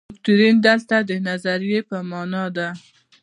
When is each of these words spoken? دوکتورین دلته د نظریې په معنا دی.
دوکتورین 0.09 0.55
دلته 0.67 0.95
د 1.09 1.11
نظریې 1.27 1.79
په 1.89 1.97
معنا 2.09 2.45
دی. 2.57 2.69